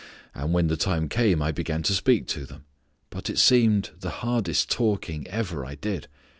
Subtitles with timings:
[0.33, 2.65] And when the time came I began to speak to them.
[3.11, 6.07] But it seemed the hardest talking ever I did.